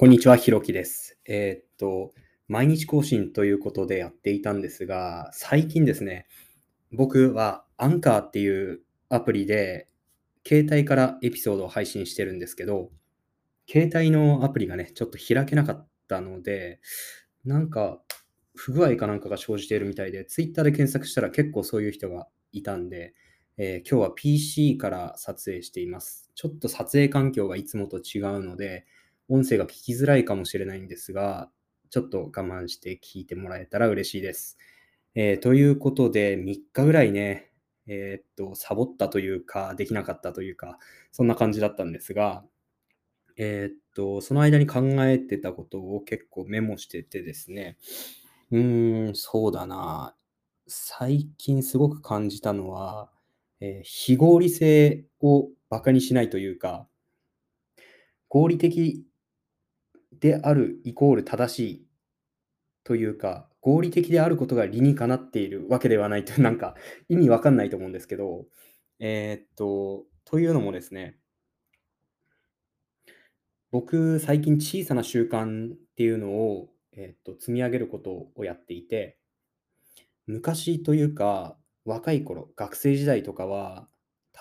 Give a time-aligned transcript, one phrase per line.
[0.00, 1.18] こんにちは、ひろきです。
[1.26, 2.14] えーっと、
[2.48, 6.26] 毎日更新ということでやっていたんですが、最近ですね、
[6.90, 9.88] 僕はアンカーっていうアプリで、
[10.48, 12.88] 携帯からエピソードを配信してるんですけど、
[13.70, 16.80] 携帯のアプリがね、ちょっと開けなかったので、
[17.44, 18.00] なんか
[18.54, 23.12] 不具合かなんかが生じているみたいで、Twitter で検索したら結構そういう人がいたんで、
[23.58, 26.30] えー今日は PC から撮影しています。
[26.34, 28.86] ちょっと撮影環境がいつもと違うので、
[29.30, 31.50] 音声が聞きづらいかもしれないんですが、
[31.90, 34.58] ちょっと我慢して聞いてもらえたら嬉しいです。
[35.14, 37.52] えーということで、3日ぐらいね、
[37.86, 40.78] えーっと、サボったというか、できなかったというか、
[41.12, 42.44] そんな感じだったんですが、
[43.36, 47.78] えーっと、その間に考えてたことを結構メモしててですね、
[48.50, 50.16] うーん、そうだな。
[50.68, 53.10] 最近すごく感じたのは、
[53.60, 56.88] えー非合理性をバカにしないというか、
[58.28, 59.04] 合理的
[60.20, 61.86] であるイコール正しい
[62.84, 66.74] というか、合理的であることが理にかなっているわけではないという、 なんか
[67.08, 68.46] 意味わかんないと思うんですけど、
[68.98, 71.18] えーっと、というのもですね、
[73.70, 79.18] 僕、最近小さな習慣っていうのを、えーっと、積み上げることをやっていて、
[80.26, 83.88] 昔というか、若い頃、学生時代とかは、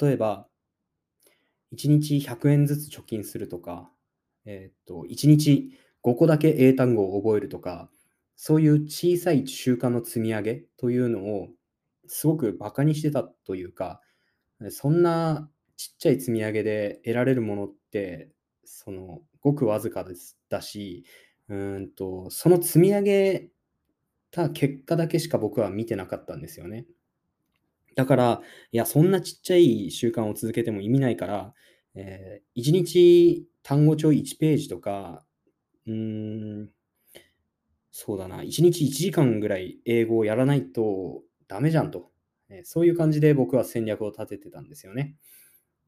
[0.00, 0.46] 例えば、
[1.72, 3.90] 1日100円ずつ貯金するとか、
[4.44, 7.90] えーっと、1日5個だけ英単語を覚えるとか、
[8.36, 11.48] そういう小さい習慣の積み上げというのを、
[12.06, 14.00] すごくバカにしてたというか、
[14.70, 18.30] そんなちっちゃい積み上げで得られるものって、
[18.64, 21.04] その、ごくわずかですだし、
[21.48, 23.50] うんと、その積み上げ
[24.30, 26.86] た結果だけしか僕は見てなかったんですよね。
[27.96, 31.54] だから、いや、そんなちっちゃい習慣を続けても意味ないから、
[31.94, 35.24] えー、1日単語帳1ページとか、
[35.86, 36.70] うん、
[37.92, 42.10] そうだな、1日1時間ぐらい英語をやらないとダメじゃんと、
[42.48, 45.16] えーそういう感じで僕は戦略を立ててたんですよね。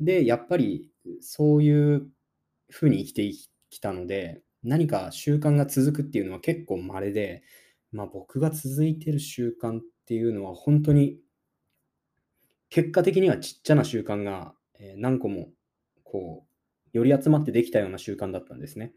[0.00, 2.08] で、やっぱりそういう
[2.70, 3.32] 風に生きて
[3.70, 7.42] きたので、何か習慣が続くっていうのは結構稀で、
[7.92, 11.18] まあ僕が続いてる習慣っていうのは本当に
[12.70, 14.54] 結果的にはちっちゃな習慣が
[14.96, 15.50] 何個も
[16.12, 16.44] こ
[16.94, 18.92] う、より集まってできたような習慣だったんですね。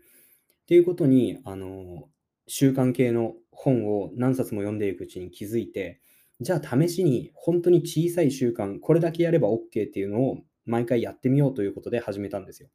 [0.64, 2.09] っていうことに、あの、
[2.48, 6.02] 習慣系の本を何冊も読んでいくうちに気づいて、
[6.42, 12.70] じゃあ試しに本当に小さい習慣、これだけやれば OK っていうのを毎回やってみようということで始めたんですよ。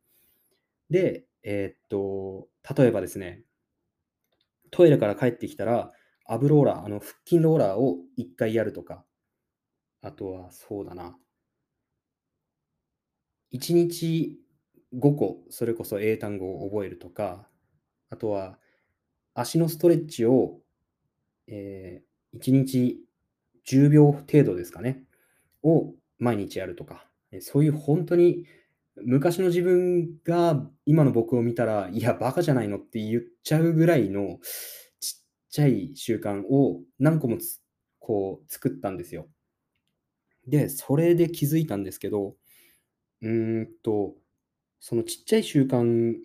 [0.88, 3.44] で、えーっと、例えばですね、
[4.70, 5.90] トイレから帰ってきたら、
[6.24, 9.04] アブローラー、あの腹筋ローラーを1回やるとか、
[10.00, 11.16] あとはそうだな、
[13.50, 14.38] 1日
[14.92, 17.48] 5個、それこそ英単語を覚えるとか、
[18.10, 18.58] あとは
[19.34, 20.60] 足のストレッチを、
[21.48, 22.02] え
[22.34, 23.00] 1日
[23.66, 25.04] 10秒程度ですかね、
[25.62, 27.06] を毎日やるとか、
[27.40, 28.46] そういう本当に
[28.96, 34.38] 昔の自分が今の僕を見たら、いや、バカじゃないのって言っちゃうぐらいの
[35.00, 37.60] ちっちゃい習慣を何個もつ
[38.00, 39.28] こう作ったんですよ。
[40.46, 42.34] で、それで気づいたんですけど、
[43.22, 44.16] うんと、
[44.80, 46.16] そのちっちゃい習慣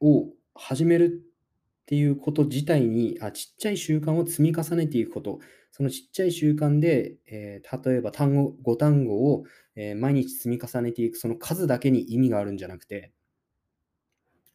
[0.00, 5.40] を始めるっていうこと自体に、あ、ちっちゃい習慣を積み重ねていくこと、
[5.72, 9.44] そのちっちゃい習慣で、えー例えば単語、5単語を、
[9.76, 13.12] えー毎日積み重ねていく、その数だけに意味があるんじゃなくて、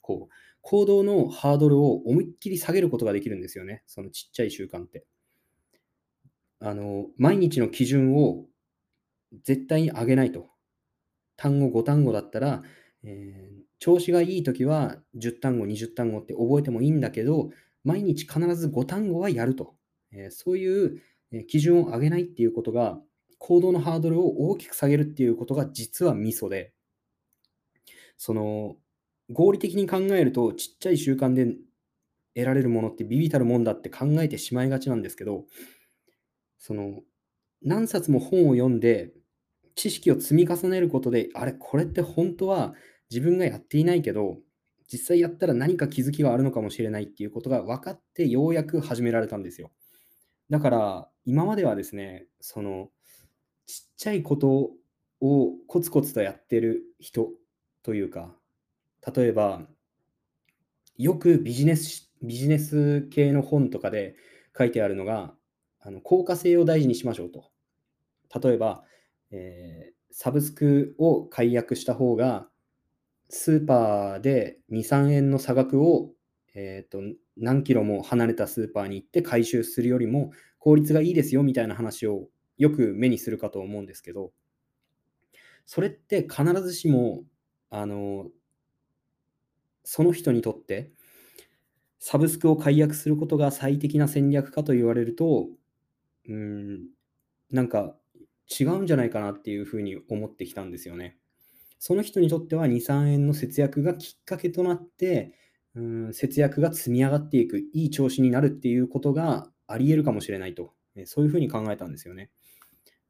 [0.02, 3.84] こう、行動のハードルを思いっきり下げることができるんですよね。
[3.88, 5.06] そのちっちゃい習慣って。
[6.60, 8.46] あの、毎日の基準を
[9.44, 10.50] 絶対に上げないと。
[11.40, 12.64] 単語5単語だったら、
[13.04, 17.50] えー調子がいいときは10単語、20単語って覚えてもいいんだけど、
[17.86, 19.76] 毎日必ず5単語はやると。
[20.12, 21.02] えーそういう
[21.48, 23.00] 基準を上げないっていうことが、
[23.38, 26.74] 行動のハードルを大きく下げるっていうことが実はミソで、
[28.18, 28.76] その、
[29.32, 31.46] 合理的に考えると、ちっちゃい習慣で
[32.36, 35.46] 得られるものってビビたるもんだって考えてしまいがちなんですけど、
[36.58, 37.02] その、
[37.62, 39.12] 何冊も本を読んで、
[39.80, 42.74] 知識を積み重ねることで、あれ、これって本当は
[43.10, 44.40] 自分がやっていないけど、
[44.92, 49.72] 実際やったら何か気づきがあるのかもしれないっていうことが分かって、ようやく始められたんですよ。
[50.50, 52.90] だから、今まではですね、その、
[53.68, 54.72] ちっちゃいこと
[55.22, 57.30] をコツコツとやってる人
[57.82, 58.36] というか、
[59.16, 59.66] 例えば、
[60.98, 64.18] よくビジネス、ビジネス系の本とかで
[64.58, 65.34] 書いてあるのが、
[65.80, 67.50] あの効果性を大事にしましょうと。
[68.46, 68.84] 例えば、
[69.32, 72.48] えーサブスクを解約した方が、
[73.30, 76.12] スーパーで2、3円の差額を、
[76.56, 77.00] えーと、
[77.38, 82.28] 何キロも離れたスーパーに行って回収するよりも効率がいいですよみたいな話を
[82.58, 84.32] よく目にするかと思うんですけど、
[85.66, 87.24] それって必ずしも、
[87.70, 88.28] あの、
[89.84, 90.92] その人にとって
[92.00, 95.48] サブスクを解約することが最適な戦略かと言われると、
[96.28, 96.88] うん、
[97.52, 97.96] なんか
[98.50, 101.18] 違うんじゃないかなっていうふうに思ってきたんですよね。
[101.78, 105.34] その人にとっては2、3円の節約がきっかけとなって、
[105.76, 110.74] うん、節約が積み上がっていく、いい調子になるっていうことがあり得るかもしれないと、
[111.06, 112.32] そういうふうに考えたんですよね。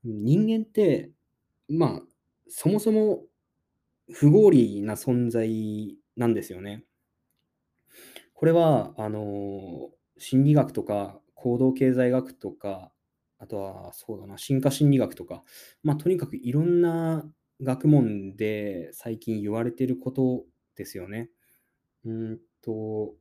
[0.03, 1.11] 人間って、
[1.67, 2.01] まあ、
[2.47, 3.23] そもそも
[4.11, 6.83] 不合理な存在なんですよね。
[8.33, 12.91] これは、あの、心理学とか行動経済学とか、
[13.39, 15.43] あとは、そうだな、進化心理学とか、
[15.81, 17.25] まあ、とにかくいろんな
[17.61, 20.45] 学問で最近言われてること
[20.75, 21.29] ですよね。
[22.05, 23.15] うんと、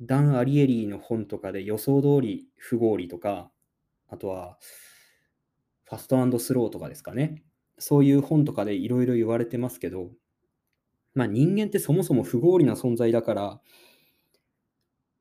[0.00, 3.50] ダン・アリエリーの本とかで予想通り不合理とか、
[4.08, 4.58] あとは、
[5.84, 7.42] ファストスローとかですかね。
[7.78, 10.10] そういう本とかでいろいろ言われてますけど、
[11.14, 13.60] まあ人間ってそもそも不合理な存在だから、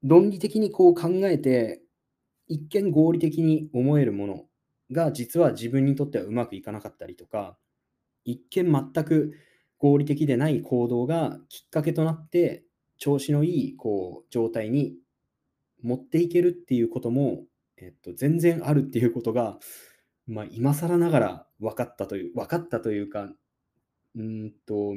[0.04, 1.82] 論理的にこう考えて
[2.48, 4.46] 一見合理的に思えるもの
[4.92, 7.58] が実は自分にとってはうまくいかなかったりとか、
[8.26, 9.34] 一見全く
[9.78, 12.66] 合理的でない行動がきっかけとなって
[12.98, 14.96] 調子のいいこう状態に
[15.84, 17.44] 持っていけるっていうことも、
[17.78, 19.60] えっと、全然あるっていうことが、
[20.26, 23.30] まあ、今更ながら分かったという、分かったというか、
[24.16, 24.96] うんと、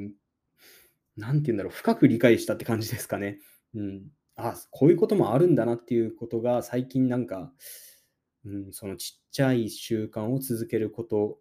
[1.17, 3.39] なんて言うんだろう、深く理解したって感じですかね。
[3.75, 4.03] うん。
[4.49, 7.53] あ、こういうこともあるんだなっていうことが最近なんか、
[8.45, 11.39] うん、そのちっちゃい習慣を続けること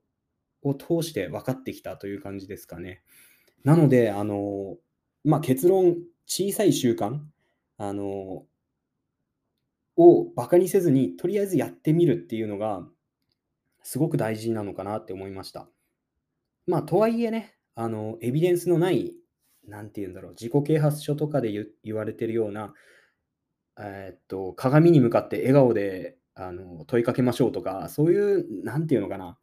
[0.64, 3.04] を通して分かってきたという感じですかね。
[3.64, 4.78] なので、あの、
[5.24, 7.20] まあ、結論、小さい習慣、
[7.78, 8.46] あの、
[9.96, 12.88] をバカにせずに、とりあえずやってみるっていうのが、
[13.84, 15.70] すごく大事なのかなって思いました。
[16.68, 19.14] まあ、とはいえね、あの、エビデンスのない
[19.70, 22.74] なんて言うんだろう、自己啓発書とかで言われてるような、
[23.80, 29.38] えー、っと、鏡に向かって笑顔であの問いかけましょうとか、そういう、なんていうのかな、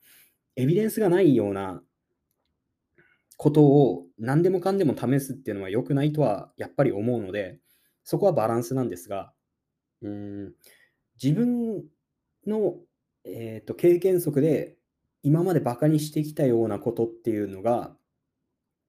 [0.56, 1.82] エビデンスがないような
[3.36, 7.60] ことを何でもかんでも試すっていうのは良くないとはやっぱり思うので、
[8.04, 9.32] そこはバランスなんですが、
[10.02, 10.52] うん
[11.22, 11.84] 自分
[12.46, 12.76] の、
[13.24, 14.76] えーと経験則で
[15.22, 17.96] 今までバカにしてきたようなことっていうのが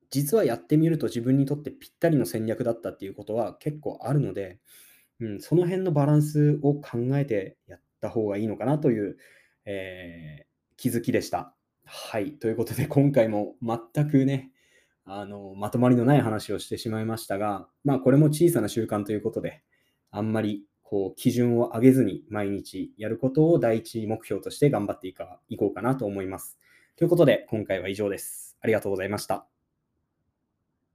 [0.10, 4.60] 実はやってみると自分にとってぴったりの戦略だったっていうことは結構あるので、
[5.20, 9.18] うん、その辺のバランスを考えてやった方がいいのかなという、
[9.66, 10.46] えー、
[10.78, 11.54] 気づきでした。
[11.86, 12.34] はい。
[12.34, 14.52] ということで、今回も全くね、
[15.06, 19.64] あの、まとまりのない話をしてしまいましたが、まあ、これも小さな習慣ということで、
[20.12, 25.14] あんまりこう基準を上げずに毎日やることを第一目標として頑張ってい
[25.58, 26.60] こうかなと思います。
[26.96, 28.58] ということで、今回は以上です。
[28.62, 29.57] ありがとうございました。